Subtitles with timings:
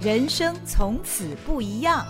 [0.00, 2.06] 人生从此不一样。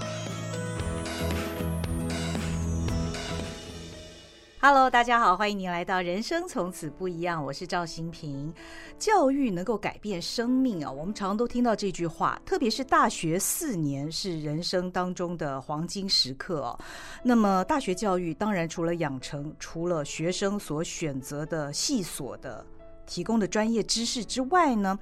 [4.61, 8.53] Hello，大家好，欢迎您来到《人生从此不一样》，我是赵新平。
[8.99, 16.79] 教育能够改变生命啊，我们常常都听到这句话，特别是大学四年是人生当中的黄金时刻哦。
[17.23, 22.67] 那么，大学教育当然除了养成，除了学生所选择的系所的
[23.09, 24.97] 提供的专业知识之外呢，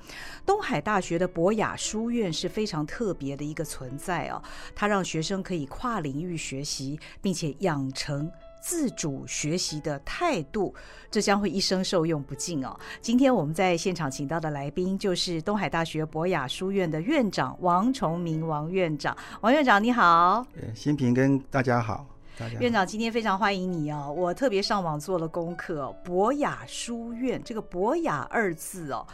[0.47, 4.41] 东海大学的博雅书院是非常特别的一个存在哦。
[4.75, 8.31] 它让学生可以跨领域学习，并且养成。
[8.59, 10.75] 自主学习的态度，
[11.09, 12.77] 这将会一生受用不尽哦。
[13.01, 19.17] 今天我们在现场请到的来宾就是东海大学博雅书院的院长王崇明王院长。
[19.41, 20.45] 王院长你好，
[20.75, 22.16] 新平跟，大家好。
[22.61, 24.13] 院长今天非常欢迎你哦。
[24.17, 29.07] 我特别上网做了功课，博雅书院这个“博雅”二字哦，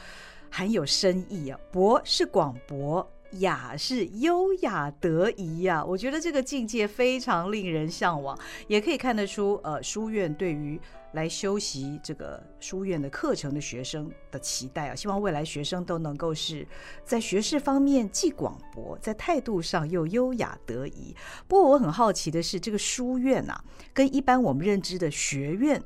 [0.51, 1.59] 很有深意啊。
[1.71, 3.09] 博是广博。
[3.41, 10.81] 雅是优雅得宜呀，我觉得这个境界非常令人向往，也可以看得出，呃，书院对于
[11.13, 16.67] 来修习这个书院的课程的学生的期待啊，希望未来学生都能够是
[17.05, 21.15] 在学识方面既广博，在态度上又优雅得宜。
[21.49, 25.83] 不过我很好奇的是，这个书院啊，跟一般我们认知的学院，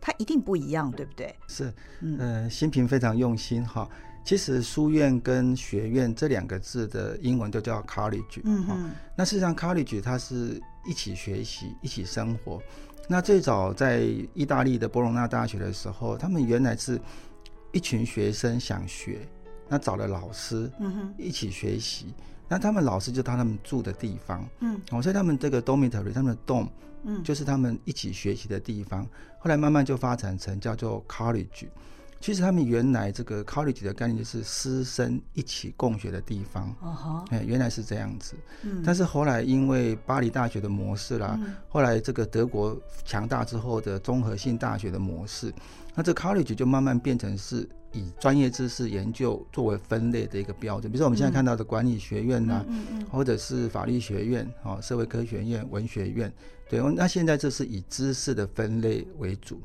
[0.00, 1.34] 它一定不一样，对不对？
[1.48, 3.88] 是，嗯，呃，心平非常用心哈。
[4.26, 12.60] 其实书院跟学院这两个字的英文都叫 college，嗯哼，那事实上 college 它是一起学习、一起生活。
[13.08, 14.00] 那最早在
[14.34, 17.00] 意大利的波隆纳大学的时候，他们原来是
[17.70, 19.20] 一群学生想学，
[19.68, 22.12] 那找了老师，嗯哼，一起学习。
[22.48, 26.66] 那他们老师就到他们住的地方，嗯，所以他们这个 dormitory，他们的 dorm，
[27.04, 29.06] 嗯，就是他们一起学习的地方。
[29.38, 31.68] 后来慢慢就发展成叫做 college。
[32.26, 38.34] 其实他们原来这个 college 的概念就是师生一起共学的地方，哦哈，哎，原来是这样子。
[38.64, 45.54] 嗯，但是后来因为巴黎大学的模式啦，嗯、后来这个德国强大之后的综合性大学的模式，
[45.94, 50.90] 那这 college 就慢慢变成是以专业知识研究作为分类的一个标准。
[50.90, 52.66] 比如说我们现在看到的管理学院呐、
[53.08, 56.32] 或者是法律学院、哦，社会科学院、文学院，
[56.68, 59.60] 对，那现在这是以知识的分类为主。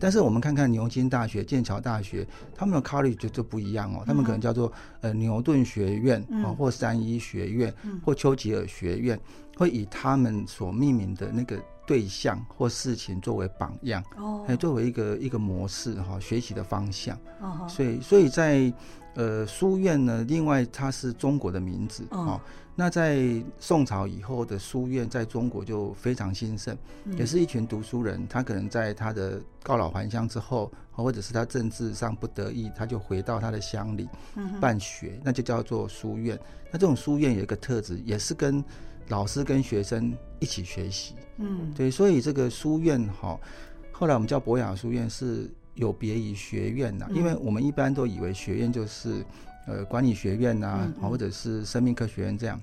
[0.00, 7.72] 但是我们看看牛津大学、剑桥大学，他们的 college 就就不一样哦，他们可能叫做呃牛顿学院啊，或三一学院，
[8.04, 9.18] 或丘吉尔学院，
[9.56, 17.16] 会以他们所命名的那个对象或事情作为榜样哦，作为一个一个模式哈，学习的方向。
[17.40, 18.72] 哦所以所以在
[19.14, 22.40] 呃书院呢，另外它是中国的名字啊。
[22.78, 26.76] 那在宋朝以后的书院，在中国就非常兴盛，
[27.16, 28.28] 也是一群读书人。
[28.28, 34.06] 他可能在他的告老还乡之后，或者是他政治上不得意，他就回到他的乡里
[34.60, 36.38] 办学，那就叫做书院。
[36.70, 38.62] 那这种书院有一个特质，也是跟
[39.08, 41.14] 老师跟学生一起学习。
[41.38, 43.38] 嗯，对，所以这个书院哈，
[43.92, 49.24] 后来我们叫博雅书院是有别于学院呐，因为我们一般都以为学院就是。
[49.68, 52.62] 呃，管理学院呐、啊，或者是生命科学院这样，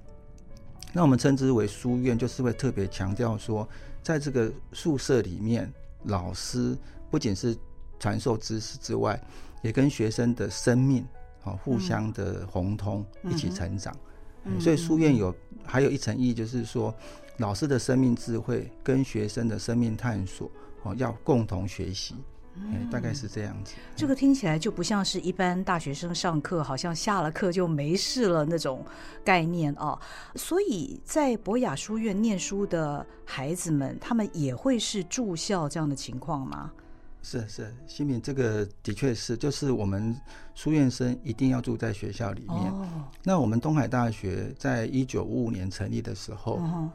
[0.94, 3.68] 那我们称之为书院，就是会特别强调说，
[4.02, 5.70] 在这个宿舍里面，
[6.04, 6.78] 老师
[7.12, 7.58] 不仅是
[8.00, 9.22] 传授知识之外，
[9.62, 11.06] 也跟学生的生命
[11.44, 13.94] 啊互相的红通，一起成长。
[13.94, 14.13] 嗯
[14.46, 15.34] 嗯，所以书院有
[15.66, 16.94] 还有一层意义，就是说，
[17.38, 20.50] 老师的生命智慧跟学生的生命探索
[20.84, 22.16] 哦，要共同学习。
[22.56, 23.74] 嗯，大概是这样子。
[23.96, 28.86] 这个听起来就不像是一般大学生上课，好像下了课就没事了那种
[29.26, 30.00] 概念哦。
[30.36, 36.72] 所以在博雅书院念书的孩子们，他们也会是住校这样的情况吗？
[37.24, 40.16] 是是，新民这个的确是，就是我们
[40.54, 42.72] 书院生一定要住在学校里面。
[42.72, 42.88] 哦。
[43.24, 46.58] 那我们东海大学在一九五五年成立的时候。
[46.58, 46.92] 哦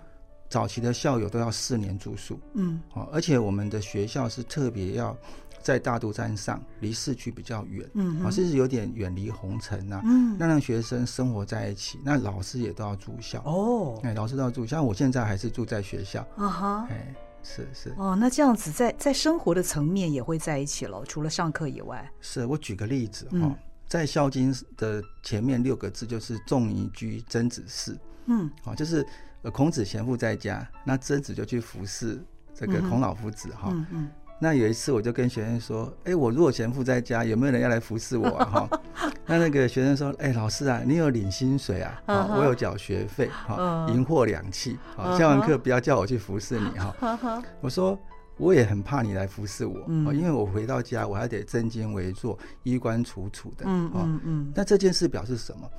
[0.51, 2.81] 早期的校友都要四年住宿，嗯，
[3.13, 5.15] 而且我们的学校是特别要
[5.61, 17.15] 在大肚山上，离市区比较远，嗯，啊，甚至有点远离红尘呐，嗯，那让学生生活在一起，那老师也都要住校，哦，哎，老师都要住，像我现在还是住在学校，啊哈，哎，
[17.49, 23.57] 是是，哦，那这样子在在生活的层面也会在一起了，除了上课以外，是我举个例子哈，嗯，
[23.89, 27.97] 在《孝经》的前面六个字就是“仲尼居曾子室”，
[28.27, 29.07] 嗯，好，就是。
[29.43, 32.21] 呃，孔子贤父在家，那曾子就去服侍
[32.53, 33.69] 这个孔老夫子哈。
[33.71, 34.11] 嗯嗯。
[34.41, 38.81] 那有一次，我就跟学生说：“哎，我如果闲赋在家，有没有人要来服侍我啊？” 哈。
[39.27, 42.01] 那那个学生说：“哎，老师啊，你有领薪水啊？
[42.39, 44.77] 我有缴学费，哈，银货两訖。
[44.97, 47.99] 好，下完课不要叫我去服侍你哈。”我说
[48.39, 49.75] ：“我也很怕你来服侍我，
[50.15, 54.53] 因为我回到家我还得正襟危坐、衣冠楚楚的。”嗯嗯嗯。
[54.55, 55.71] 那这件事表示什么？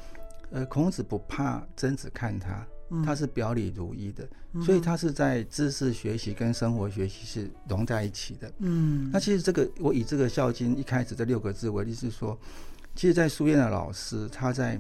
[0.52, 2.66] 呃，孔子不怕曾子看他，
[3.06, 8.52] 他是表里如一的，嗯、所以他是在知识学习跟生活学习是融在一起的。
[8.60, 12.38] 嗯，那其实这个我以这个《孝经》一开始这六个字为例，是说，
[12.96, 14.80] 其实，在书院的老师他在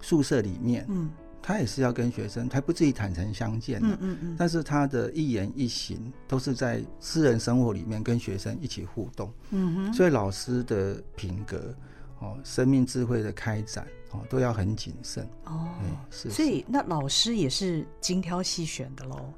[0.00, 1.10] 宿舍里面，嗯，
[1.42, 11.74] 他也是要跟学生，他不至于坦诚相见的，嗯嗯嗯，但是他的一言一行都是在私人生活里面跟学生一起互动，嗯哼，所以老师的品格。
[12.20, 15.68] 哦，生命智慧的开展哦，都要很谨慎哦。
[16.10, 19.32] 是，所以那老师也是精挑细选的喽。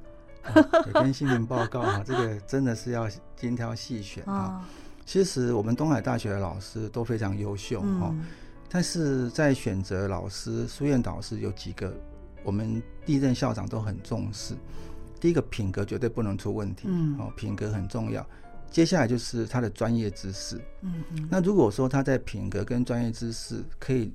[0.93, 4.35] 跟新闻报告哈，这个真的是要精挑细选啊。
[4.35, 4.65] 哦、
[5.07, 8.27] 其实我们东海大学的老师都非常优秀哈，嗯、
[8.69, 11.95] 但是在选择老师、书院导师有几个，
[12.43, 14.57] 我们历任校长都很重视。
[15.21, 18.27] 第一个品格绝对不能出问题，嗯，哦，品格很重要。
[18.73, 24.11] 接下来就是他的专业知识，嗯嗯，那如果说他在品格跟专业知识可以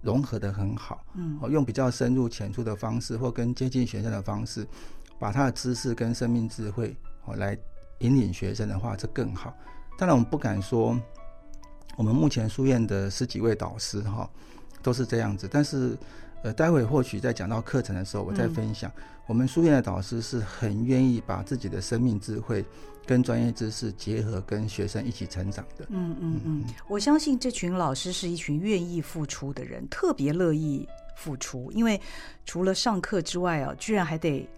[0.00, 4.64] 融合的很好，嗯，用比较深入浅出的方式，或跟接近学生的方式，
[5.18, 7.58] 把他的知识跟生命智慧哦来
[7.98, 9.52] 引领学生的话，这更好。
[9.98, 10.98] 当然，我们不敢说
[11.96, 14.30] 我们目前书院的十几位导师哈
[14.80, 15.98] 都是这样子，但是
[16.44, 22.64] 呃，待会或许在讲到课程的时候，我再分享，嗯、我们书院的导师是很愿意把自己的生命智慧。
[23.04, 25.84] 跟专业知识结合，跟学生一起成长的。
[25.88, 31.70] 嗯嗯嗯，我相信这群老师是一群愿意付出的人，特别乐意付出。
[31.72, 32.00] 因为
[32.44, 34.48] 除了上课之外啊，居然还得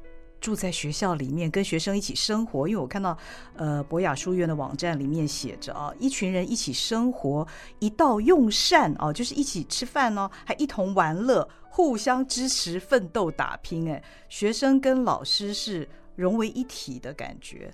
[0.40, 2.68] 住在学校里面，跟学生一起生活。
[2.68, 3.16] 因为我看到
[3.56, 7.46] 呃博雅书院的网站里面写着啊，一群人一起生活，
[7.78, 13.90] 一道用膳啊，就是一起吃饭哦，还一同玩乐，互相支持，奋斗打拼。
[13.90, 17.72] 哎，学生跟老师是融为一体的感觉。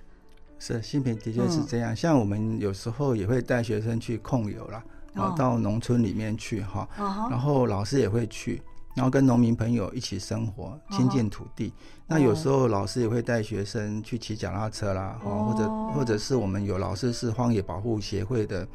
[0.61, 1.91] 是，新平的确是这样。
[1.91, 8.61] 嗯、像我们有时候也会带学生去控油啦，然后到农村里面去哈，哦、然后老师也会去，
[8.95, 11.69] 然后跟农民朋友一起生活，亲近土地。
[11.69, 11.73] 哦、
[12.05, 18.67] 那有时候老师也会带学生去骑脚踏车啦，哦、或者或者是我们有老师是荒野保护协会的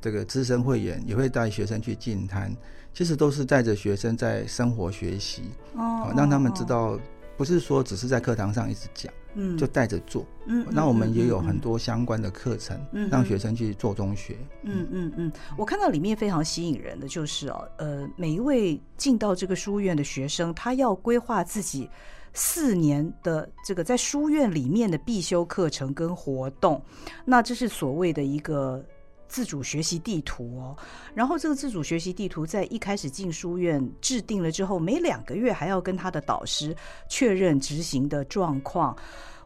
[0.00, 2.54] 这个资深会员，也会带学生去进滩。
[2.94, 5.44] 其实都是带着学生在生活学习，
[5.74, 6.96] 哦，让他们知道，
[7.42, 9.12] 不是说只是在课堂上一直讲。
[9.34, 10.24] 嗯，就带着做。
[10.46, 14.36] 嗯，那我们也有很多相关的课程，嗯，让学生去做中学。
[14.62, 21.90] 嗯嗯嗯，我看到里面非常吸引人的就是哦，呃，每一位进到这个书院的学生，他要规划自己
[22.32, 26.80] 四年的这个在书院里面的必修课程跟活动，
[27.24, 28.84] 那这是所谓的一个。
[29.32, 30.76] 自主学习地图哦，
[31.14, 36.76] 然后这个自主学习地图在一开始进书院制定了之后，每两个月还要跟他的导师
[37.08, 38.94] 确认执行的状况。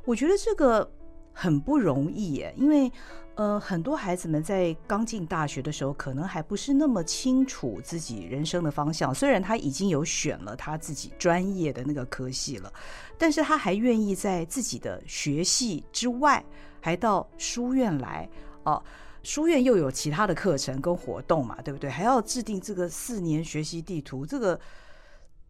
[0.04, 0.90] 我觉得这个
[1.32, 2.90] 很不容易耶，因为
[3.36, 9.14] 呃，很多孩子们在刚进大学的时候，可能还不是那么清楚自己人生的方向。
[9.14, 12.72] 虽然他已经有选了他自己专业的那个科系了，
[13.16, 16.44] 但是他还愿意在自己的学系之外，
[16.80, 18.28] 还到书院来
[18.64, 18.82] 哦。
[19.26, 21.90] 书院又有其他的课程跟活动嘛，对不对？
[21.90, 24.58] 还要制定这个四年学习地图，这个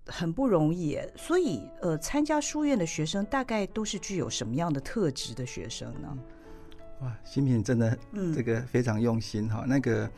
[0.06, 0.98] 很不容易。
[1.14, 6.18] 所以，呃，参加书院的学生大概都是具有什么样的特质的学生呢？
[7.02, 7.98] 哇，新品真的，
[8.34, 9.60] 这个非常用心哈。
[9.64, 10.10] 嗯、那个，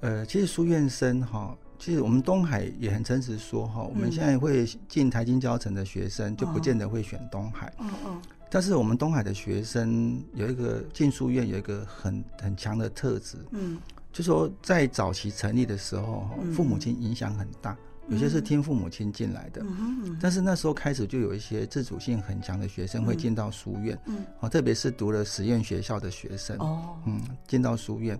[0.00, 7.72] 呃，其实书院生哈，其实我们东海也很诚实说哈，我们现在会进台经教程的学生，就不见得会选东海。
[7.78, 7.94] 嗯嗯。
[8.06, 13.78] 嗯嗯但是我们东海的学生有一个进书院有一个很很强的特质，嗯，
[14.10, 17.76] 就说在早期成立的时候，父母亲影响很大，
[18.06, 28.18] 嗯、有些是听父母亲进来的，嗯、但是那时候开始就有一些自主性很强的学生会进到书院，嗯，特别是读了实验学校的学生，哦，嗯，进到书院，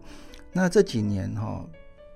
[0.53, 1.65] 那这几年哈，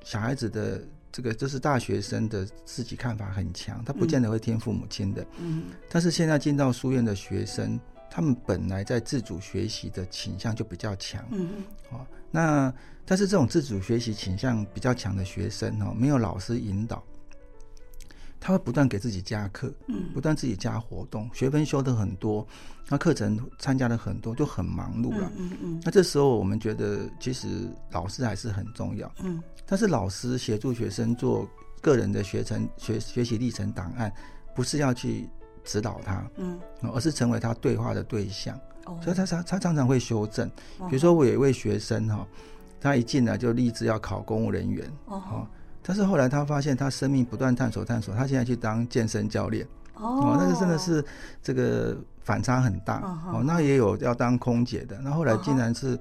[0.04, 7.80] 小孩子的这个就是大学生的自己看法很强，他不见得会听父母亲的，嗯，但是现在进到书院的学生。
[8.14, 11.48] 他们本来在自主学习的倾向就比较强，嗯。
[11.88, 12.70] 哼，哦，那
[13.06, 17.02] 但是这种自主学习倾向比较强的学生哦，没有老师引导，
[18.38, 22.46] 他会不断给自己加课，嗯，不断自己加活动，学分修的很多，
[22.90, 31.48] 那课程参加的很多，就很忙碌了，嗯嗯，那这时候我们觉得其实老师还是很重要，嗯，但是老师协助学生做
[31.80, 34.12] 个人的学程学学习历程档案，
[34.54, 35.26] 不是要去。
[35.64, 36.58] 指导他，嗯，
[36.94, 40.48] 而是成为他对话的对象，哦、所以他常他常常会修正。
[40.88, 42.26] 比如说，我有一位学生哈，
[42.80, 45.46] 他一进来就立志要考公务人员，哦，
[45.82, 51.04] 但是后来他发现他生命不断探索探索，他现在去当健身教练，哦，那个真的是
[51.42, 53.00] 这个反差很大，
[53.32, 55.98] 哦，那也有要当空姐的，那后来竟然是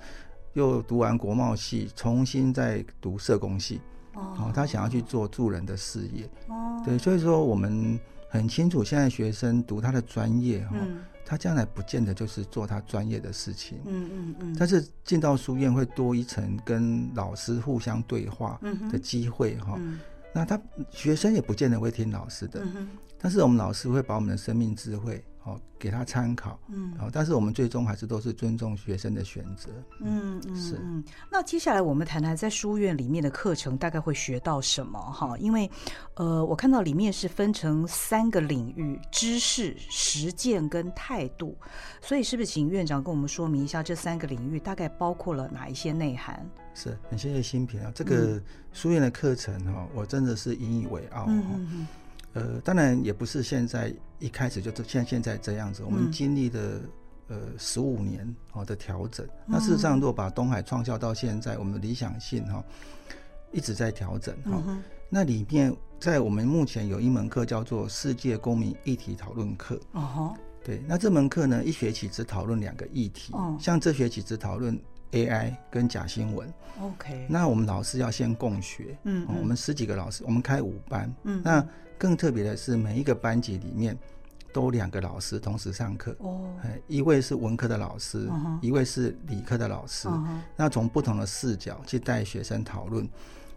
[0.54, 3.80] 又读完国贸系，重新再读社工系。
[4.14, 7.98] 哦，他想要去做助人的事业，哦，对，所以说我们
[8.32, 18.58] 很清楚，现在学生读他的专业，哈、嗯，他将来不见得就是做他专业的事情，嗯嗯嗯，但是进到书院会多一层跟老师互相对话
[18.90, 20.00] 的机会，哈、嗯，
[20.34, 20.60] 那他
[20.90, 22.88] 学生也不见得会听老师的，嗯、
[23.20, 25.22] 但是我们老师会把我们的生命智慧。
[25.44, 31.04] 好，给他参考，嗯，好，但是我们最终还是都是尊重学生的选择，嗯嗯，是嗯。
[31.32, 35.36] 那接下来我们谈谈在书院里面的课程大概会学到什么哈？
[35.40, 35.68] 因为，
[36.14, 41.58] 呃，我看到里面是分成三个领域：知识、实践跟态度。
[42.02, 46.48] 所以，是不是请院长跟我们说明一下这三个领域大概包括了哪一些内涵？
[46.76, 48.40] 是很谢谢新平啊，这个
[48.74, 51.32] 书院的课程哈，我真的是引以为傲哈。
[51.32, 51.88] 嗯
[52.34, 56.80] 呃，当然也不是现在一开始就像现在这样子，我们经历了
[57.28, 59.28] 呃十五年哦的调整。
[59.46, 62.64] 那事实上，如果把东海创校到现在，我们的理想性哈
[63.52, 64.62] 一直在调整哈。
[65.10, 69.80] 那里面在我们目前有一门课叫做世界公民议题讨论课。
[69.92, 70.34] 哦
[70.64, 73.34] 对，那这门课呢，一学期只讨论两个议题。
[73.60, 74.80] 像这学期只讨论
[75.12, 76.52] AI 跟假新闻。
[76.82, 77.26] OK。
[77.30, 78.98] 那我们老师要先共学。
[79.04, 79.28] 嗯。
[79.28, 81.14] 我们十几个老师，我们开五班。
[81.24, 81.42] 嗯。
[81.44, 81.66] 那
[81.98, 83.98] 更特别的是，每一个班级里面
[84.52, 86.16] 都两个老师同时上课。
[86.20, 86.52] 哦，
[86.88, 88.30] 一位是文科的老师，
[88.62, 90.10] 一位是理科的老师。
[90.56, 93.08] 那从不同的视角去带学生讨论。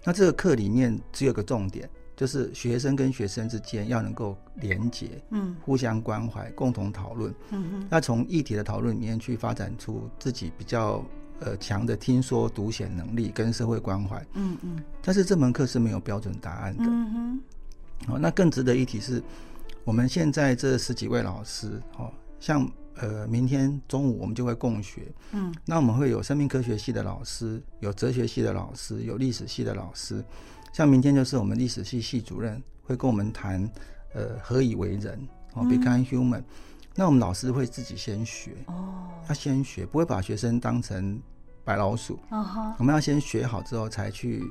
[0.05, 7.35] 那这个课里面只有个重点，就是学生跟学生之间要能够连结，嗯，互相关怀，共同讨论。
[7.49, 7.87] 嗯哼。
[7.91, 11.03] 那从议题的讨论里面去发展出自己比较
[11.41, 14.25] 呃强的听说读写能力跟社会关怀。
[14.35, 14.83] 嗯嗯。
[15.03, 16.85] 但是这门课是没有标准答案的。
[16.87, 17.41] 嗯哼。
[18.09, 19.23] 哦，那更值得一提是，
[19.85, 30.23] 我们现在这十几位老师，哦，像呃，明天中午我们就会共学，嗯，那我们会有生命科学系的老师，有哲学系的老师，有历史系的老师，
[30.73, 33.69] 像明天就是我们历史系系主任会跟我们谈，
[34.13, 35.19] 呃，何以为人，
[35.55, 36.43] 哦，become human，
[36.95, 38.95] 那我们老师会自己先学，哦，
[39.29, 41.21] 要先学，不会把学生当成
[41.65, 42.19] 白老鼠，
[42.79, 44.43] 我们要先学好之后才去。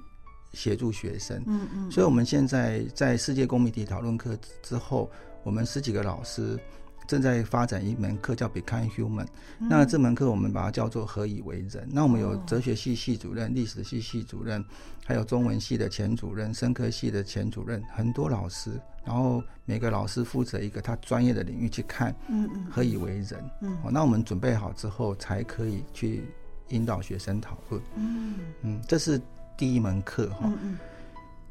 [0.56, 5.10] 协助学生，嗯嗯，所以我们现在在世界公民议题讨论课之后，
[5.42, 6.60] 我们十几个老师
[7.08, 9.28] 正在发展一门课叫 Become Human。
[9.60, 11.88] 那这门课我们把它叫做何以为人。
[11.92, 14.64] 那我们有哲学系系主任、历史系系主任，
[15.06, 18.72] 还有中文系的前主任、生科系的前主任，很多老师。
[19.06, 23.44] 然后每个老师负责一个他专业的领域去看，嗯嗯，何以为人？
[23.62, 26.24] 嗯，那我们准备好之后才可以去
[26.70, 27.82] 引导学生讨论。
[27.96, 29.22] 嗯嗯，这是。
[29.56, 30.78] 第一门课哈，嗯嗯，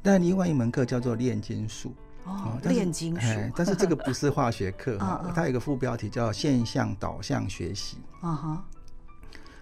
[0.03, 8.65] 但另外一门课叫做炼金术哦，炼金术，但是这个不是化学课哈， 它有一个副标题叫现象导向学习啊哈，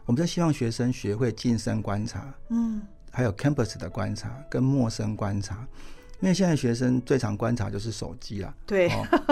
[0.05, 5.67] 我们就希望学生学会近身观察，嗯，还有 campus 的观察跟陌生观察，
[6.21, 8.91] 因为现在学生最常观察就是手机啦，对，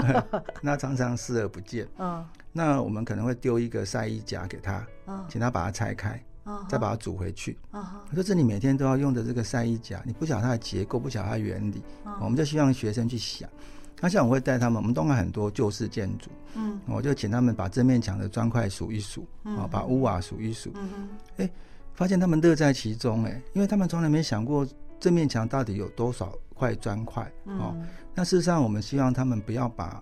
[0.62, 5.25] 那常常视而不见，嗯，那我们可能会丢一个晒衣夹给他，嗯。
[5.28, 6.20] 请他把它拆开。
[6.69, 7.59] 再把它煮回去。
[7.73, 11.83] 我说这里每天都要用的这个晒衣夹，你不晓得它的结构，不晓得它的原理，
[12.21, 13.49] 我们就希望学生去想。
[14.00, 20.73] 那像我会带他们，我们东海很多旧式建筑，嗯，我就请他们把这面墙的砖块数一数，啊，把屋瓦数一数，
[21.37, 21.50] 哎，
[21.95, 24.64] 发现他们乐在其中，哎，因为他们从来没想过
[25.00, 27.76] 这面墙到底有多少块砖块，哦，
[28.14, 30.00] 那事实上我们希望他们不要把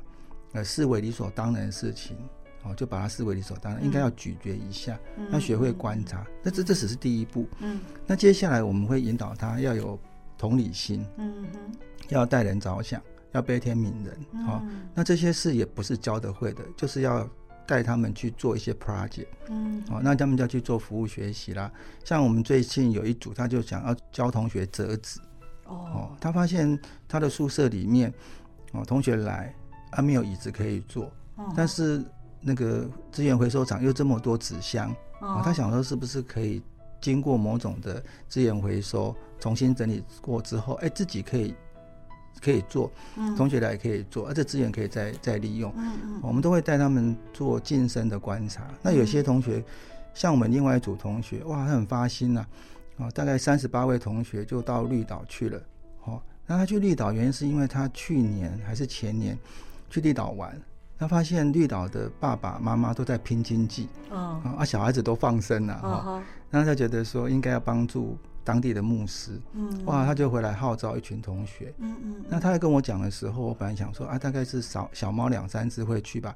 [0.53, 2.19] 呃视为理所当然的事情。
[2.67, 6.27] 哦，就把它视为理所当然，应该要咀嚼一下，嗯、要学会观察。
[6.43, 7.47] 那、嗯、这这只是第一步。
[7.61, 9.99] 嗯，那接下来我们会引导他要有
[10.37, 11.73] 同理心，嗯哼，
[12.09, 13.01] 要代人着想，
[13.33, 14.45] 要悲天悯人。
[14.45, 14.61] 好、
[14.95, 17.29] 那这些事也不是教得会的，就是要
[17.69, 19.29] 带他们去做一些 project。
[19.49, 21.71] 嗯，哦，那他们就要去做服务学习啦。
[22.05, 25.21] 像我们最近有一组，他就想要教同学折纸。
[25.67, 28.13] 哦，哦，他发现他的宿舍里面，
[28.73, 29.55] 哦，同学来，
[29.93, 31.05] 他没有椅子可以坐，
[31.37, 32.05] 哦、但是。
[32.41, 36.63] 那个资源回收厂又这么多纸箱，哦，他想说是不是可以
[37.01, 41.55] 经过某种的资源回收，重新整理过之后，哎，自己可以
[42.41, 42.91] 可以做，
[43.37, 45.73] 同学来也可以做，而且资源可以再再利用。
[45.77, 48.69] 嗯嗯，我们都会带他们做近身的观察。
[48.83, 49.65] 那有些同学，
[50.15, 52.47] 像我们另外一组同学，哇，他很发心呐，
[52.99, 55.61] 啊，大概三十八位同学就到绿岛去了。
[56.05, 59.37] 哦，那他去绿岛原因是因为他去年还是前年
[59.91, 60.61] 去绿岛玩。
[60.99, 76.35] 他发现绿岛的爸爸妈妈都在拼经济，啊，啊，小孩子都放生了哈，然后他觉得说应该要帮助当地的牧师，嗯，哇，他就回来号召一群同学，嗯嗯，那他在跟我讲的时候，我本来想说啊，大概是少小猫两三只会去吧，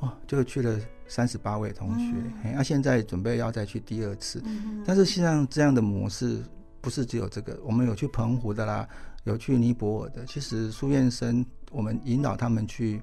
[0.00, 4.42] 哦，就去了三十八位同学，哎，啊，现在准备要再去第二次，
[4.86, 6.42] 但是实际上这样的模式
[6.80, 8.88] 不是只有这个，我们有去澎湖的啦，
[9.24, 10.24] 有去尼泊尔的。
[10.24, 13.02] 其实书院生，我们引导他们去，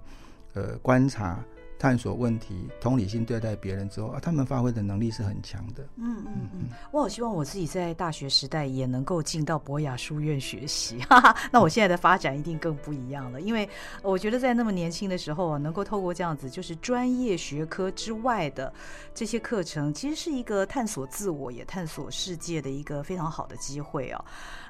[0.55, 1.39] 呃，观察。
[1.77, 5.83] 探索问题、同理心对待别人之后啊，他们发挥的能力是很强的。
[5.97, 13.41] 嗯嗯嗯，我好希望我自己在大学时代也能够进到博雅书院学习，哈哈，那我现在的发展一定更不一样了。
[13.41, 13.69] 因为
[14.01, 18.73] 我觉得在那么年轻的时候啊，能够透过这样子就是专业学科之外的
[19.13, 24.25] 这些课程，其实是一个探索自我也探索世界的一个非常好的机会哦。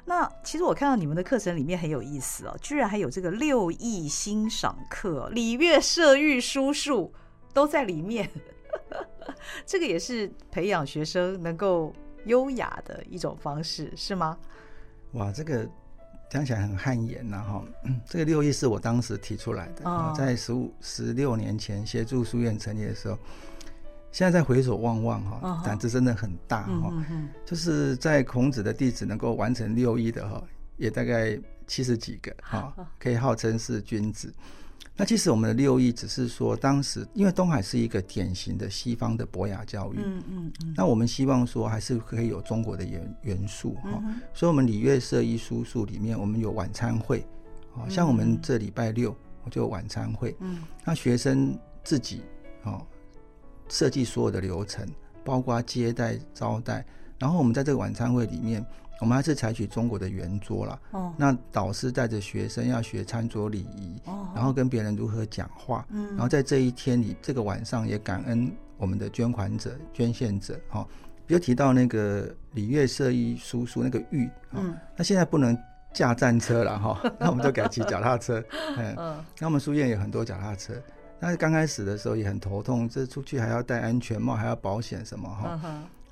[0.08, 7.05] 那其实我看到你们的课程里面很有意思哦，居然还有这个六艺欣赏课、礼乐射御书数
[7.56, 8.28] 都在里面，
[9.64, 11.90] 这个也是培养学生能够
[12.26, 14.36] 优雅的一种方式，是吗？
[15.12, 15.66] 哇，这个
[16.28, 17.64] 讲起来很汗颜呐哈！
[18.04, 23.18] 这个六艺是我当时提出来的，哦、在十五、十六年前协助书院成立的时候。
[24.12, 26.92] 现在再回首望望哈，胆子真的很大哈。
[27.44, 30.42] 就是在孔子的弟子能够完成六艺的哈，
[30.76, 34.32] 也大概七十几个哈，可以号称是君子。
[34.96, 40.74] 那其实我们的六艺只是说，当时因为东海是一个典型的西方的博雅教育，嗯嗯嗯。
[40.74, 44.02] 那我们希望说，还是可以有中国的元元素哈。
[44.32, 47.26] 所以，我们礼乐射御书数里面，我们有晚餐会，
[47.74, 52.22] 哦，像我们这礼拜六我就有晚餐会，嗯，那学生自己
[52.64, 52.80] 哦。
[53.68, 54.88] 设计所有的流程，
[55.24, 56.86] 包括接待、招待，
[57.18, 58.64] 然后我们在这个晚餐会里面，
[59.00, 60.80] 我们还是采取中国的圆桌了。
[60.92, 61.12] 哦。
[61.16, 64.28] 那导师带着学生要学餐桌礼仪，哦。
[64.34, 65.86] 然后跟别人如何讲话。
[65.90, 66.08] 嗯。
[66.10, 70.58] 然后在这一天里，这个晚上也感恩我们的捐款者、捐献者。
[70.68, 70.86] 哈，
[71.26, 74.28] 比如提到那个礼乐社一叔叔那个玉。
[74.52, 74.74] 嗯。
[74.96, 75.56] 那现在不能
[75.92, 78.42] 驾战车了哈， 那我们就改骑脚踏车。
[78.76, 78.94] 嗯。
[79.38, 80.74] 那我们书院有很多脚踏车。
[81.18, 85.58] 但是刚开始的时候也很头痛，这出去还要戴安全帽，还要保险什么哈。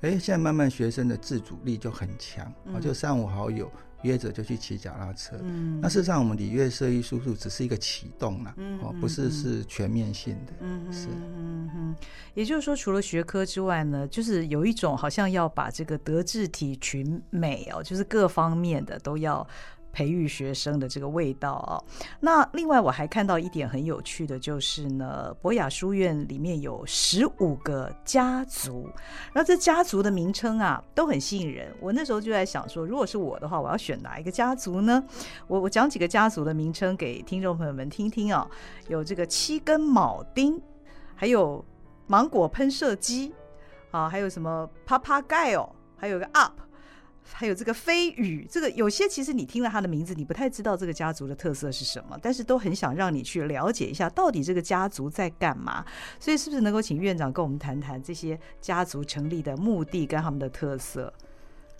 [0.05, 3.71] 哎、uh 现在慢慢学生的自主力就很强，啊、就三五好友
[4.03, 5.35] 约着就去骑脚踏车。
[5.41, 10.53] 嗯，那事实上我们礼乐社艺叔叔只是一个启动啦，嗯、哦，不是是全面性的。
[10.59, 11.95] 嗯是嗯嗯，
[12.35, 19.45] 也就是说，除了学科之外呢，就是有一种好像要把这个德智体群美哦，就是各方面的都要。
[19.95, 21.79] 培育学生的这个味道哦，
[22.19, 28.89] 那另外我还看到一点很有趣的，就是呢，博雅书院里面有十五个家族，
[29.33, 31.73] 那这家族的名称啊都很吸引人。
[31.79, 35.01] 我那时候就在想说，如果是我的话，我要选哪一个家族呢？
[35.47, 38.45] 我我讲几个家族的名称给听众朋友们听听啊，
[38.89, 40.61] 有这个七根铆钉，
[41.15, 41.63] 还有
[42.05, 43.33] 芒果喷射机
[43.91, 46.64] 啊，还有什么啪啪盖哦还有个 Up。
[47.33, 55.83] 还有这个飞羽，这个有些其实你听了他的名字，你不太知道这个家族的特色是什么，但是都很想让你去了解一下，到底这个家族在干嘛。
[56.19, 61.11] 所以是不是能够请院长跟我们谈谈这些家族成立的目的跟他们的特色？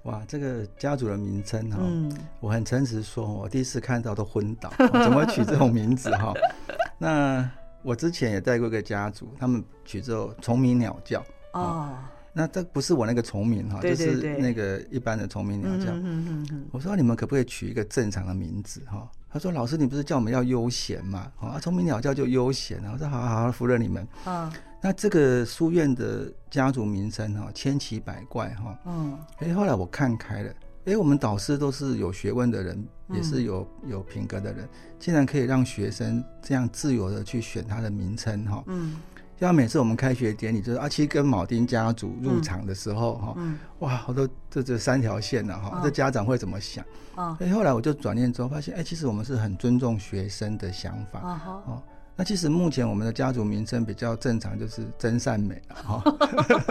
[0.04, 6.34] 哇，这个家族的名称哈，嗯，我很诚实说，我第一次看到都昏倒，怎么取这种名字哈？
[7.00, 7.50] 那
[7.82, 11.98] 我之前也带过一个家族，他们取之后虫鸣鸟叫哦。
[12.38, 15.94] 那这不是我那个虫鸣哈，就是那个一般的虫鸣鸟叫。
[15.94, 19.10] 嗯嗯嗯嗯，我说你们可不可以取一个正常的名字哈？
[19.30, 21.32] 他说老师，你不是叫我们要悠闲嘛？
[21.40, 22.84] 啊，虫鸣鸟叫就悠闲。
[22.92, 24.06] 我说好好好，服了你们。
[24.26, 24.52] 啊。
[24.82, 28.78] 那这个书院的家族名称哈，千奇百怪哈。
[28.86, 29.18] 嗯。
[29.38, 34.68] 哎，后来我看开了，哎，我们导师都是有学问的人，也是有有品格的人，
[35.00, 38.62] 竟然可以让学生这样自由的去选他的名称哈。
[38.68, 38.98] 嗯。
[39.40, 46.86] 像每次我们开学典礼，就是阿七跟铆钉家族入场的时候，哈、嗯，哇，好多这这三条线呢，哈，这家长会怎么想？
[47.16, 51.20] 啊、嗯，后来我就转念之后发现，哎，其实我们是很尊重学生的想法，
[51.68, 51.84] 哦、
[52.16, 56.02] 那其实目前我们的家族名称比较正常，就是真善美哈。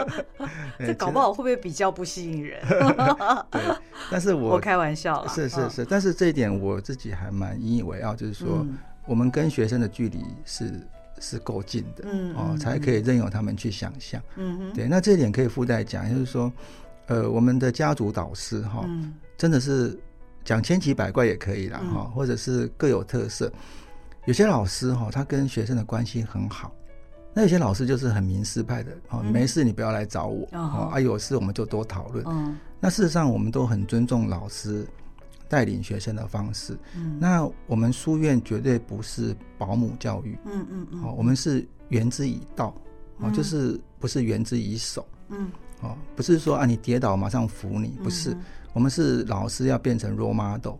[0.80, 2.62] 这搞不好会不会比较不吸引人？
[3.50, 3.60] 对，
[4.10, 10.80] 但是我我开玩笑是是是，但是这一点我自己还蛮引以为傲，就是说，嗯、我们跟学生的距离是。
[11.24, 14.58] 是够近的，嗯，哦，才可以任由他们去想象，嗯。
[14.58, 16.52] 哼，对，那这一点可以附带讲，就是说，
[17.06, 18.84] 呃，我们的家族导师哈，
[19.38, 19.98] 真的是
[20.44, 23.50] 讲千奇百怪也可以啦，哈，或者是各有特色。
[24.26, 26.70] 有些老师哈，他跟学生的关系很好，
[27.32, 32.22] 那有些老师就是很名师派的，哦，没事你不要来找我，啊，有事我们就多讨论。
[32.28, 34.86] 嗯，那事实上我们都很尊重老师。
[35.48, 42.74] 带领学生的方式，嗯，那我们书院绝对不是保姆教育，嗯嗯嗯，我们是源之以道，
[43.18, 48.36] 哦，就是不是源之以手，嗯，哦，不是说啊你跌倒马上扶你，不是，
[48.72, 50.74] 我们是老师要变成 role model，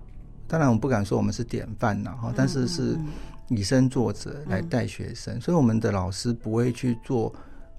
[0.47, 2.99] 当然我们不敢说我们是典范呐，哈，但是是
[3.49, 7.33] 以身作则来带学生，所以我们的老师不会去做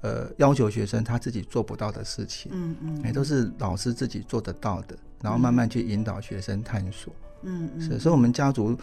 [0.05, 8.77] 呃要求学生他自己做不到的事情，嗯嗯，也都是老师自己做得到的，然后慢慢去引导学生探索，嗯嗯，是，所以我们家族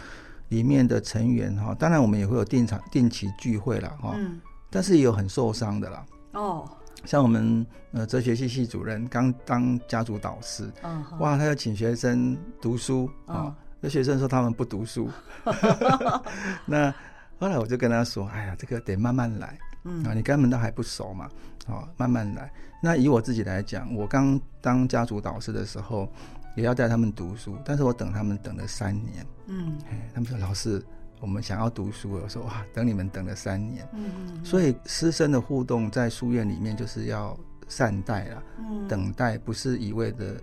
[0.49, 6.69] 里面的成员哈，当然我们也会有定场定期聚会了哈，嗯，但是也有很受伤的啦，哦。
[7.05, 15.11] 像我们呃哲学系系主任刚当家族导师，嗯，哇，他要请学生读书啊，有、嗯、学生说他们不读书，
[16.65, 16.95] 那
[17.41, 20.05] 后来我就跟他说，哎呀，这个得慢慢来，嗯。
[20.05, 21.29] 啊，你根本都还不熟嘛，
[21.67, 22.53] 啊，慢慢来。
[22.83, 26.11] 那以我自己来讲，我刚当家族导师的时候，
[26.57, 30.85] 也要带他们读书，但是我等他们等了三年，嗯，哎，他们说老师。
[31.21, 40.35] 我们想要读书，我说哇，等你们等了三年，嗯嗯，所以师生的互动在书院里面就是要善待啦，嗯，等待不是一味的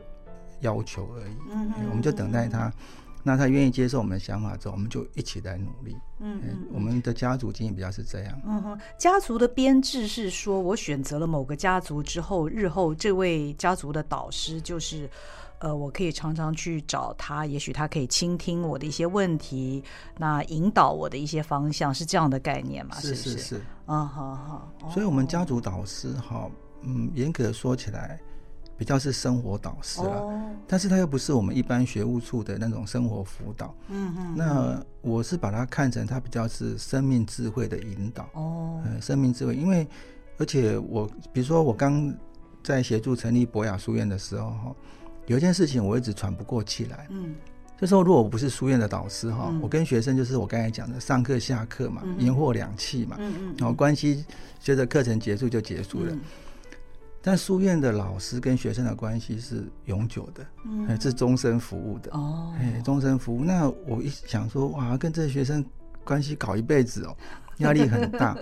[0.62, 2.72] 要求而已，嗯，我们就等待他，
[3.24, 6.40] 那他愿意接受我们的想法之后，我们就一起来努力，嗯，
[6.72, 15.10] 我们的家族经营比较是这样，嗯哼，家族的编制是说我选择了某个家族之后，日后这位家族的导师就是。
[15.62, 19.84] 呃，我可以常常去找他，也许他可以倾听我的一些问题，
[20.18, 22.96] 那引导我的一些方向，是这样的概念嘛？
[22.96, 24.72] 是是是，是，是，啊好好。
[24.90, 26.50] 所以，我们家族导师哈，
[26.84, 28.18] 嗯，严格说起来，
[28.80, 33.76] 比较是生活导师了，哦，但是他又不是我们一般学务处的那种生活辅导。
[33.90, 34.36] 嗯嗯。
[34.38, 38.30] 那我是把它看成他比较是生命智慧的引导。
[38.34, 38.82] 哦。
[38.86, 39.86] 呃，生命智慧，因为
[40.38, 42.12] 而且我比如说我刚
[42.64, 44.76] 在协助成立博雅书院的时候哈。
[45.28, 47.36] 有一件事情我一直喘不过气来，嗯，
[47.80, 54.26] 就说如果我不是书院的导师哈，嗯、我跟学生就是我刚才讲的上课下课嘛，银货两气嘛，嗯嗯，然后关系
[54.60, 56.12] 随着课程结束就结束了。
[56.12, 56.20] 嗯、
[57.30, 63.44] 但书院的老师跟学生的关系是永久的，嗯，是终身服务的哦，哎，终身服务。
[63.46, 65.64] 那我一想说哇，跟这学生
[66.04, 67.16] 关系搞一辈子哦，
[67.58, 68.36] 压力很大。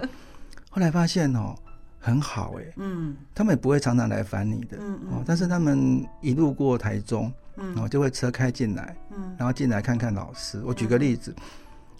[0.69, 1.53] 后来发现哦。
[1.99, 10.61] 很好哎、欸，嗯，他们也不会常常来烦你的，嗯嗯，但是他们一路过台中，嗯，然后就会车开进来，嗯，然后进来看看老师。
[10.63, 11.43] 我举个例子，嗯、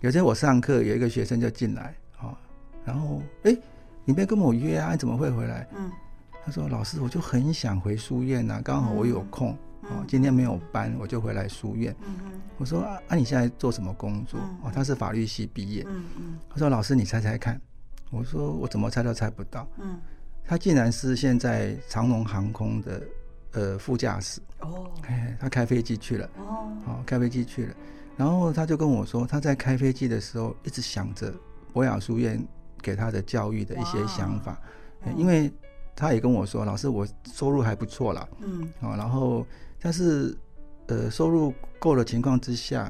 [0.01, 2.33] 有天我上课，有一个学生就进来，哦
[2.85, 3.61] 然后哎、欸，
[4.05, 4.91] 你没跟我约啊？
[4.93, 5.67] 你怎么会回来？
[5.75, 5.91] 嗯，
[6.47, 11.93] 他说老师，我就很想回书院呐，刚好我有空，哦、嗯，今天没有班，我就回来书院。
[12.57, 14.39] 我说啊，啊，你现在做什么工作？
[14.63, 15.83] 哦，他是法律系毕业。
[15.89, 17.59] 嗯嗯，他说老师，你猜猜看。
[18.11, 19.99] 我说我怎么猜都猜不到，嗯，
[20.45, 23.03] 他竟然是现在长龙航空的
[23.51, 27.75] 呃副驾驶哦，哎，他开飞机去了哦，哦开飞机去了，
[28.15, 31.33] 然后他就跟我说他在开飞机的时候一直想着
[31.73, 32.41] 博雅书院
[32.81, 34.57] 给他的教育的一些想法，
[35.17, 35.51] 因为
[35.97, 39.45] 他也跟我说老师我收入还不错啦，嗯，啊，然后
[39.81, 40.37] 但是
[40.87, 42.89] 呃收入够的情况之下，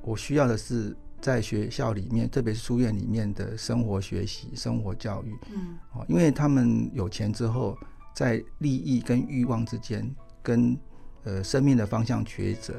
[0.00, 0.96] 我需要的是。
[1.20, 7.78] 在学校里面，特别是书院里面的生活学习、生活教育，嗯，哦，因为他们有钱之后，
[8.14, 10.04] 在利益跟欲望之间，
[10.42, 10.78] 跟
[11.22, 12.74] 呃生命的方向抉择，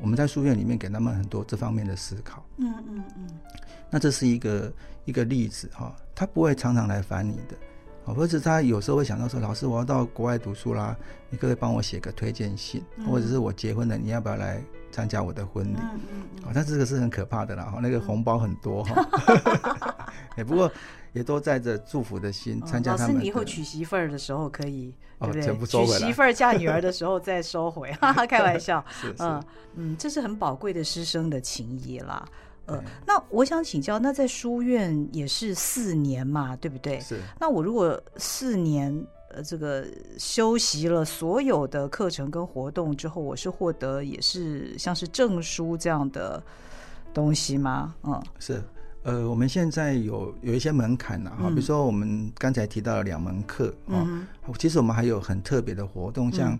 [0.00, 3.28] 我们在书院里面给他们很多这方面的思考，嗯嗯嗯，
[3.90, 4.72] 那这是一个
[5.04, 7.56] 一个例子哈，他不会常常来烦你的。
[8.14, 10.96] 或者他有时候会想到说，老师，我要到国外读书啦，
[11.30, 12.84] 你可不可以帮我写个推荐信？
[12.96, 15.76] 嗯、或者是我结婚了，你要不要来参加我的婚礼？
[15.78, 20.12] 嗯嗯嗯、但这个是很可怕的啦，哈，那个红包很多哈。
[20.36, 20.70] 哎，不过
[21.12, 23.16] 也都带着祝福的心参加他们。
[23.16, 25.42] 老师，你以后娶媳妇儿的时候可以，对不对？
[25.42, 25.98] 全部收回来。
[25.98, 28.84] 娶媳妇儿嫁女儿的时候再收回，哈哈，开玩笑。
[29.18, 29.42] 嗯
[29.74, 32.26] 嗯，这是很宝贵的师生的情谊啦。
[32.68, 37.00] 呃，那我想请教，那在书院也是四年嘛，对不对？
[37.00, 37.18] 是。
[37.40, 38.94] 那我如果四年
[39.30, 39.86] 呃，这个
[40.18, 46.42] 修习了所有的课程跟活动之后，我是获得也是像是证书这样的
[47.14, 47.94] 东西吗？
[48.02, 48.62] 嗯，是。
[49.04, 54.26] 呃，我们现在有有一些门槛呐，哈，比如说我们刚才提到了两门课，嗯，
[54.58, 56.52] 其实我们还有很特别的活动，像、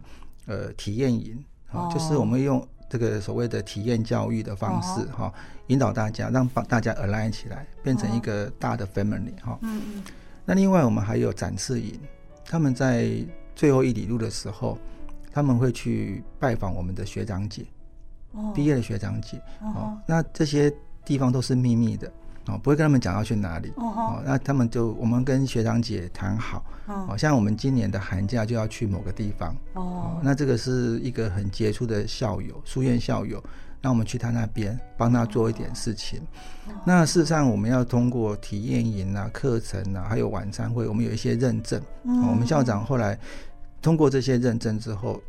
[0.47, 2.66] 嗯、呃体验营，啊，就是我们用。
[2.88, 5.35] 这个所谓的体验教育的方式，哈、哦，
[5.66, 9.59] 引导大家，让把大家 align 起来，变成一个大的 family，哈、哦。
[9.62, 10.03] 嗯嗯。
[10.44, 11.98] 那另外我们还有展翅营，
[12.44, 13.11] 他们在
[13.55, 14.79] 最后一里路的时候，
[15.31, 17.66] 他们会去拜访我们的学长姐，
[18.33, 20.72] 哦，毕业的学长姐，哦，那这些
[21.05, 22.11] 地方都是秘密的。
[22.49, 23.73] 哦，不会跟他们讲要去哪里。
[23.77, 26.65] 哦，那他们就我们跟学长姐谈好。
[26.87, 29.55] 哦，像我们今年的寒假就要去某个地方。
[29.75, 33.43] 哦，那这个是一个很杰出的校友，书院校友，
[33.83, 36.23] 那我们去他那边帮他做一点事情。
[36.87, 41.83] 那事实上，我们要通过体验营啊、课程啊，还有晚餐会，我们有一些认证。
[42.03, 43.19] 我们校长后来
[43.83, 45.21] 通过这些认证之后，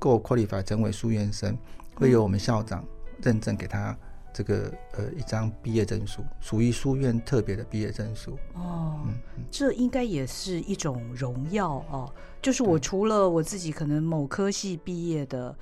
[0.00, 1.56] 够 qualify 成为书院生，
[1.94, 2.84] 会由我们校长
[3.22, 3.96] 认证给他。
[4.34, 8.36] 这个呃一张毕业证书，属于书院特别的毕业证书。
[8.54, 12.12] 哦，嗯，这应该也是一种荣耀哦。
[12.42, 15.56] 就是我除了我自己可能某科系毕业的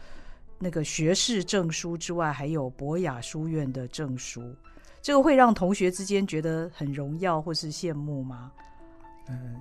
[0.58, 4.42] 那个学士证书之外，还有博雅书院的证书，
[5.02, 8.50] 这个会让同学之间觉得很荣耀或是羡慕吗？
[9.28, 9.60] 嗯，呃，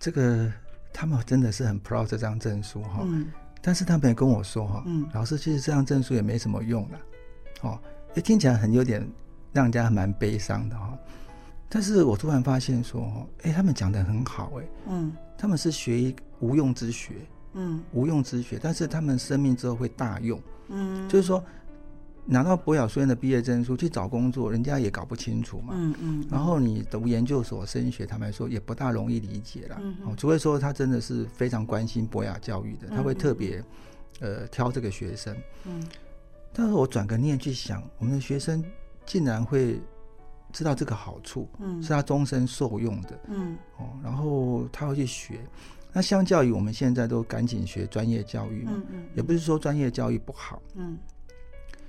[0.00, 0.52] 这个
[0.92, 3.02] 他们真的是很 proud 这张证书哈。
[3.04, 3.30] 嗯。
[3.62, 6.98] 但是他们也跟我说哈，嗯，老师其实这张证书也没什么用了，
[7.62, 7.78] 哦。
[8.18, 9.00] 也听起来很有点
[9.52, 10.98] 让人家蛮悲伤的哈，
[11.68, 13.00] 但是我突然发现说，
[13.42, 17.14] 哎、欸，他们讲的很好，哎，嗯，他们是学一无用之学，
[17.54, 21.42] 嗯，无用之学，但是他们生命之后会大用，嗯，就是说
[22.24, 33.62] 拿到博雅书院的毕业证书去找工作，人家也搞不清楚嘛，嗯嗯，然后你读研究所升学，他们说也不大容易理解了，嗯，除非说他真的是非常关心博雅教育的，他会特别
[34.18, 35.80] 呃挑这个学生，嗯。
[36.52, 38.64] 但是我转个念去想，我们的学生
[39.06, 39.80] 竟然会
[40.52, 45.40] 知道这个好处，嗯，是他终身受用的，嗯，哦，然后他会去学。
[45.92, 50.98] 那相较于我们现在都赶紧学专业教育嘛，嗯嗯，也不是说专业教育不好，嗯，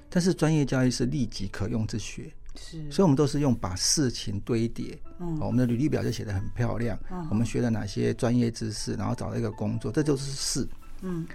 [0.09, 10.67] 但是专业教育是立即可用之学，是，所以我们都是用把事情堆叠，嗯，哦我们的履历表就写得很漂亮，嗯，我们学了哪些专业知识，然后找到一个工作，这就是事，
[11.01, 11.25] 嗯。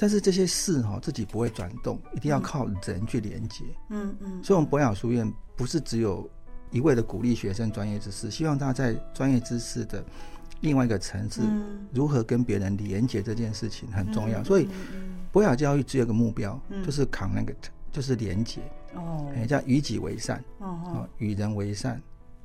[0.00, 3.66] 但是这些事哈，自己不会转动，一定要靠人去连接。
[3.90, 4.42] 嗯嗯。
[4.42, 6.26] 所以，我们博雅书院不是只有
[6.70, 10.02] 一味的鼓励学生专业知识，希望他在专业知识的
[10.62, 11.42] 另外一个层次，
[11.92, 14.42] 如何跟别人连接这件事情很重要。
[14.42, 14.66] 所以，
[15.30, 17.54] 博雅教育只有一个目标，就是 connect，
[17.92, 18.62] 就是连接。
[18.94, 19.30] 哦。
[19.36, 20.42] 哎，叫与己为善。
[20.60, 21.06] 哦。
[21.18, 22.00] 与人为善，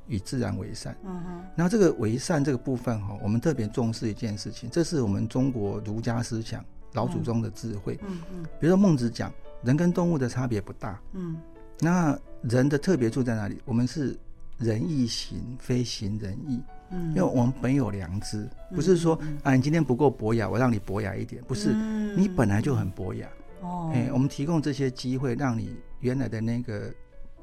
[0.08, 0.94] 与自然为善。
[1.06, 1.42] 嗯哼。
[1.56, 6.62] 然后这个为善这个部分哈，我们特别重视一件事情，这是我们中国儒家思想。
[6.96, 9.30] 老祖宗的智慧，嗯嗯，比如说孟子讲，
[9.62, 11.36] 人跟动物的差别不大，嗯，
[11.78, 13.60] 那人的特别处在哪里？
[13.66, 14.18] 我们是
[14.56, 16.58] 仁义行，非行人亦，
[16.90, 21.74] 嗯，因为我们本有良知，不是说啊，你今天不够博雅，我让你博雅一点，不是，
[22.16, 23.28] 你本来就很博雅，
[23.60, 26.90] 哦，哎，我们提供这些机会，让你原来的那个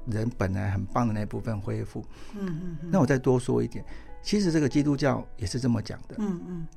[0.07, 3.85] 人本来很棒的那部分恢复，嗯嗯，那我再多说一点，
[4.23, 6.67] 其实这个基督教也是这么讲的，嗯嗯。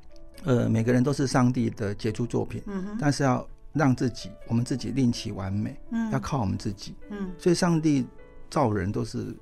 [0.43, 2.61] 呃，每个人都是上帝的杰出作品，
[2.99, 8.05] 但是要让自己，我们自己令其完美，嗯，要靠我们自己，嗯，所以上帝
[8.49, 9.35] 造人都是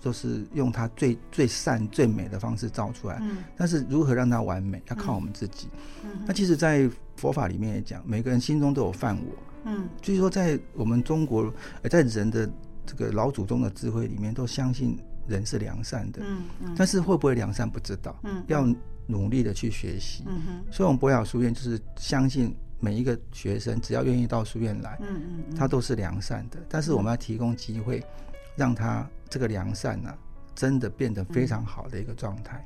[0.00, 5.68] 都是用他最最善最美的方式造出来，嗯，但是如何让它完美，要靠我们自己，
[6.04, 11.52] 嗯，那其实，在佛法里面也讲，每个人心中都有犯我，嗯，就是说，在我们中国，
[11.90, 12.48] 在人的
[12.86, 18.66] 这个老祖宗的智慧里面，都相信人是良善的，嗯嗯，但是会不会良善不知道，嗯，要。
[19.10, 26.58] 努力的去学习，嗯哼，所以我们博雅书院就是相信每一个学生，只要愿意到书院来，嗯嗯，他都是良善的。
[26.68, 28.04] 但是我们要提供机会，
[28.54, 30.14] 让他这个良善呢，
[30.54, 32.64] 真的变得非常好的一个状态。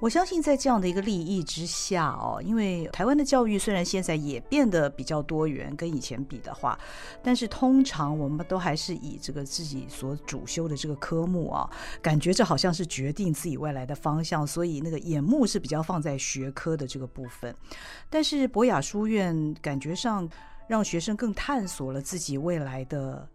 [0.00, 6.78] 我相信在这样的一个利益之下哦，因为台湾的教育虽然现在也变得比较多元，跟以前比的话，
[7.22, 11.70] 但是通常我们都还是以这个自己所主修的这个科目啊，
[12.02, 17.54] 感觉这好像是决定自己未来的方向，所以那个眼目是比较放在学科的这个部分。
[18.10, 20.28] 但是博雅书院感觉上
[20.66, 23.28] 让学生更探索了自己未来的。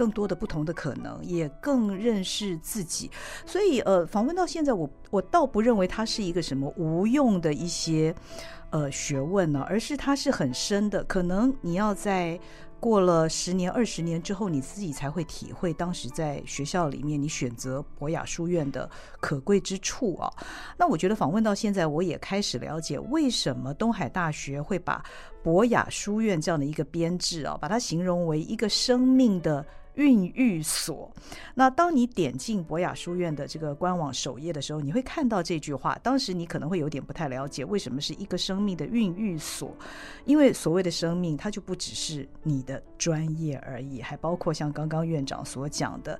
[0.00, 3.10] 更多的不同的可能，也更认识自己。
[3.44, 8.14] 所以，呃，访问到现在我，我倒不认为它是一个什么无用的一些
[8.70, 11.04] 呃学问呢，而是它是很深的。
[11.04, 12.40] 可能你要在
[12.80, 18.88] 过了十年、二十年之后，你自己才会体会当时在学校里面你选择博雅书院的
[19.20, 20.32] 可贵之处啊。
[20.78, 25.04] 那我觉得访问到现在，我也开始了解为什么东海大学会把
[25.42, 29.62] 博雅书院这样的一个编制啊，把它形容为一个生命的。
[29.94, 31.10] 孕育所。
[31.54, 35.98] 那当你点进博雅书院的这个官网首页的时候，你会看到这句话。
[36.02, 39.76] 当时你可能会有点不太了解，为什么是一个生命的孕育所？
[40.24, 46.18] 因为所谓的生命，它就不只是你的专业而已，还包括像刚刚院长所讲的，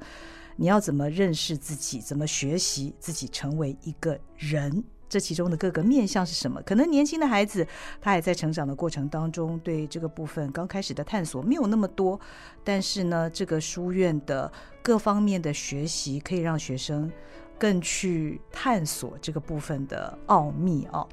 [0.57, 4.83] 你要怎么认识自己，怎么学习自己，成为一个人。
[5.11, 6.63] 这其中的各个面向是什么？
[6.63, 7.67] 可能年轻的孩子
[8.01, 12.19] 他还在成长的过程当中，对这个部分刚开始的探索没有那么多。
[12.63, 17.11] 但是呢，这个书院的各方面的学习可以让学生
[17.59, 21.07] 更去探索这个部分的奥秘哦。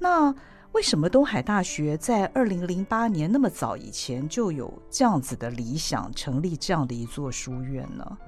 [0.00, 0.34] 那
[0.72, 8.18] 为什么东海大学在二零零八年那么早以前就有这样子的理想，成立这样的一座书院呢？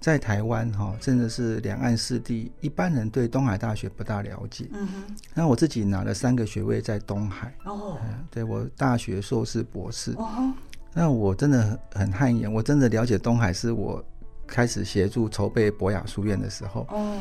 [0.00, 4.68] 在台湾哈，真的是两岸四地，一般人对东海大学不大了解。
[4.72, 5.16] 嗯哼。
[5.34, 7.54] 那我自己拿了三个学位在东海。
[7.64, 7.98] 哦。
[8.30, 10.12] 对，我大学、硕士、博士。
[10.12, 10.52] 哦。
[10.94, 14.02] 那我真的很很汗颜，我真的了解东海是我
[14.46, 17.18] 开始协助筹备博雅书院的时候，哦，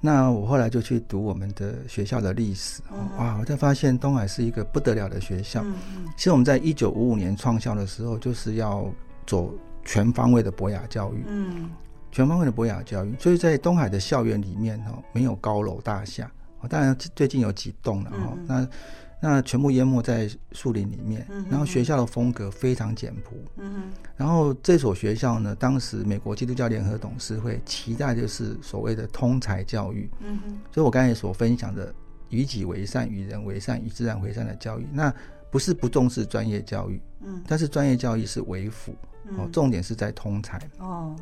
[0.00, 5.60] 那我后来就去读我们的学校的历史，嗯、哇，我才发现东海是一个不得了的学校。
[5.64, 8.88] 嗯嗯，其实我们在一九五五年创校的时候，就是要
[9.26, 9.52] 走
[9.84, 11.68] 全方位的博雅教育，嗯，
[12.10, 18.68] 全方位的博雅教育，所以在东海的校园里面哈，没有高楼大厦，哦当然最近有几栋了哈，那。
[19.22, 23.36] 那全部淹没在树林里面，然后学校的风格非常简朴。
[23.58, 30.10] 嗯，然后这所学校呢，当时美国基督教联合董事会期待就是所谓的通才教育。
[30.20, 30.40] 嗯，
[30.72, 31.94] 所以我刚才所分享的
[32.30, 35.12] 与己为善、与人为善、与自然为善的教育，那
[35.50, 36.98] 不是不重视专业教育。
[37.20, 38.96] 嗯，但是专业教育是为辅。
[39.36, 40.58] 哦，重点是在通才。
[40.78, 41.14] 哦，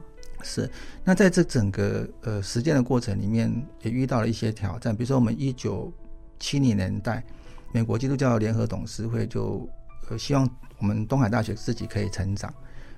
[0.43, 0.71] 是。
[1.05, 5.93] 那在这整个呃实践的过程里面，也遇到了一些挑战，比如说我们一九
[6.39, 7.23] 七零年代。
[7.71, 9.69] 美国基督教联合董事会就
[10.09, 10.49] 呃希望
[10.79, 12.51] 我们东海大学自己可以成长，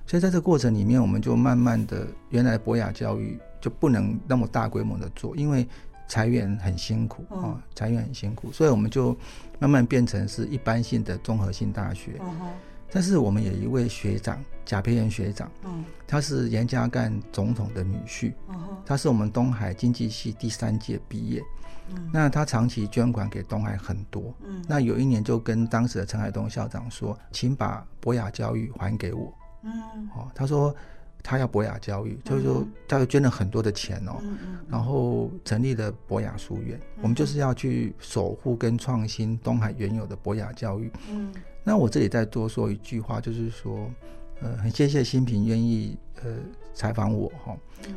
[0.07, 5.67] 所以在这个过程里面，我们就慢慢的原来博雅教育就不能那么大规模的做，因为
[6.07, 9.13] 裁员很辛苦啊、哦，裁员很辛苦，所以我们就
[9.59, 12.17] 慢慢变成是一般性的综合性大学。
[12.91, 15.49] 但是我们有一位学长贾培元学长，
[16.05, 18.33] 他是严家淦总统的女婿，
[18.85, 21.41] 他是我们东海经济系第三届毕业。
[22.09, 29.73] 那他长期捐款给东海很多，嗯，那有一年就跟当时的陈海东校长说，请把博雅教育还给我，嗯，
[30.15, 30.73] 哦，他说
[31.21, 34.37] 他要博雅教育，就是说他又捐了很多的钱哦，嗯，
[34.69, 43.89] 然后成立了博雅书院，我们就是要去守护跟创新东海原有的博雅教育，嗯，那我这里再多说一句话，就是说，
[44.41, 46.31] 呃，很谢谢新平愿意呃
[46.73, 47.95] 采访我哈，嗯。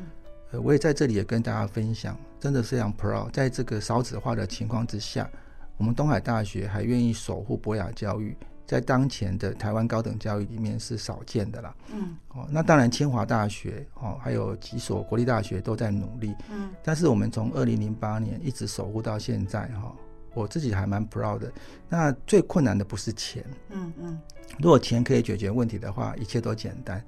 [0.62, 5.28] 我也在这里也跟大家分享，真的非常 proud，在这个少子化的情况之下，
[5.76, 11.74] 我们东海大学还愿意守护博雅教育，在当前的台湾高等教育里面是少见的啦。
[11.92, 16.32] 嗯，哦，那当然清华大学哦，还有几所国立大学都在努力。
[16.52, 19.92] 嗯，但是我们从二零零八年一直守护到现在哈，
[20.34, 21.52] 我自己还蛮 proud 的。
[21.88, 24.20] 那最困难的不是钱，嗯嗯，
[24.58, 27.04] 如果钱可以解决问题的话，一切都简单。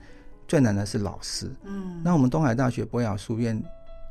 [0.48, 3.60] 最难的是老师，嗯，那我们东海大学博雅书院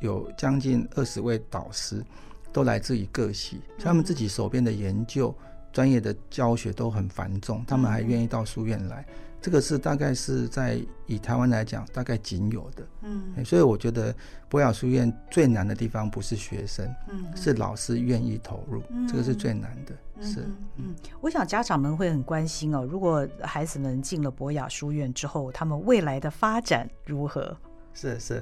[0.01, 2.03] 有将近二十位导师，
[2.51, 5.33] 都来自于各系，他们自己手边的研究、
[5.71, 9.05] 专业的教学都很繁重，他们还愿意到书院来。
[9.45, 12.83] 这个是大概是在以台湾来讲，大概仅有的。
[13.03, 14.11] 嗯，所以我觉得
[14.49, 19.93] 博雅书院最难的地方不是学生，嗯，是老师愿意投入，嗯，这个是最难的。
[20.19, 20.43] 是，
[20.77, 27.55] 嗯，我想家长们会很关心哦，如果孩子们进了博雅书院之后，他们未来的发展如何？
[27.93, 28.41] 是是。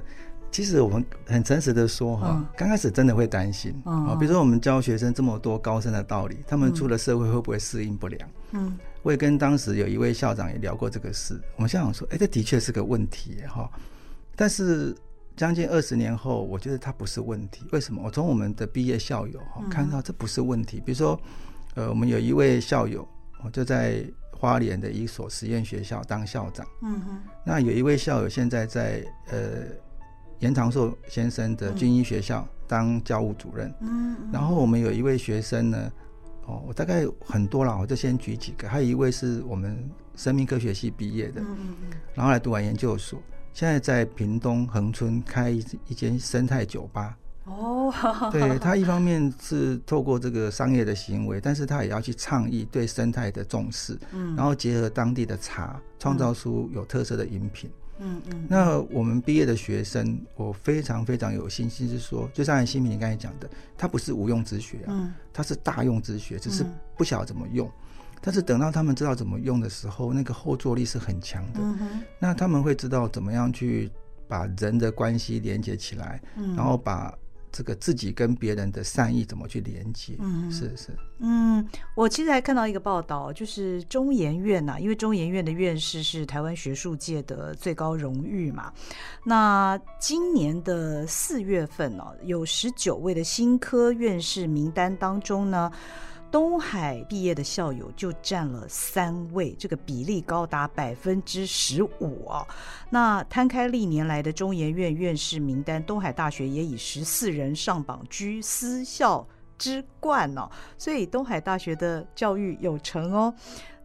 [0.50, 8.30] 其实我们很诚实的说哈，刚开始真的会担心啊，比如说我们教学生这么多高深的道理，他们出了社会会不会适应不良？
[8.52, 11.40] 嗯，我也跟当时有一位校长也聊过这个事。
[11.54, 13.70] 我们校长说，哎，这的确是个问题哈。
[14.34, 14.92] 但是
[15.36, 17.64] 将近二十年后，我觉得它不是问题。
[17.70, 18.02] 为什么？
[18.02, 20.80] 我从我们的毕业校友哈看到这不是问题。
[20.84, 21.20] 比如说，
[21.74, 23.06] 呃，我们有一位校友，
[23.44, 26.66] 我就在花莲的一所实验学校当校长。
[26.82, 27.22] 嗯哼。
[27.44, 29.62] 那有一位校友现在在呃。
[30.40, 35.90] 严长寿先生的军医学校当教务主任，嗯，然后我们有一位学生呢，
[36.46, 41.74] 哦，我大概很多了，我就先举几个，还有一位是我们生命科学系毕业的，嗯，
[42.14, 43.20] 然后来读完研究所，
[43.52, 47.92] 现在在屏东恒春开一一间生态酒吧，哦，
[48.30, 57.70] 对，他一方面是透过这个商业的行为，但是他也要去倡议对生态的重视，嗯，然后结合当地的茶，创造出有特色的饮品。
[57.70, 66.64] 嗯嗯嗯，那我们毕业的学生，我非常非常有信心，是说，就像新民你刚才讲的，他不是无用之学啊，他是大用之学，只是
[66.96, 67.70] 不晓得怎么用。
[68.20, 71.60] 但是等到他们知道怎么用的时候，那个后坐力是很强的。
[72.18, 73.90] 那他们会知道怎么样去
[74.26, 76.20] 把人的关系连接起来，
[76.56, 77.12] 然后把。
[77.56, 80.16] 这个自己跟别人的善意怎么去连接？
[80.18, 80.88] 嗯，是是。
[81.20, 81.64] 嗯，
[81.94, 88.72] 我其实还看到一个报道，就是中研院呐、啊，因为中研院的院士是台湾学术界的最高荣誉嘛。
[89.22, 95.70] 那今年的四月份呢、啊，有十九位的新科院士名单当中呢。
[96.34, 102.44] 东海毕业的校友就占了三位，这个比例高达百分之十五啊。
[102.90, 109.24] 那摊开历年来的中研院院士名单，东海大学也以十四人上榜，居私校
[109.56, 110.50] 之冠哦。
[110.76, 113.32] 所以东海大学的教育有成哦。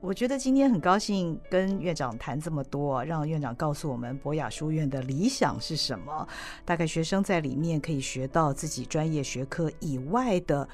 [0.01, 6.27] 我觉得今天很高兴跟院长谈这么多，让院长告诉我们博雅书院的理想是什么，
[6.65, 10.67] 大概学生在里面可以学到自己专业学科以外的。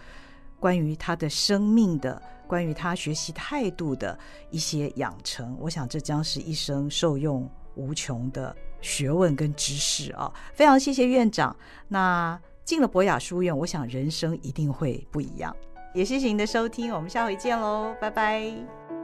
[0.65, 4.17] 关于他的生命的，关于他学习态度的
[4.49, 10.33] 一些养成，我想这将是一生受用无穷的学问跟知识啊。
[10.55, 11.55] 非常谢谢院长。
[11.87, 15.55] 那进了博雅书院，我想人生一定会不一样。
[15.93, 18.94] 也谢谢您的收听，我们下回见喽，拜拜。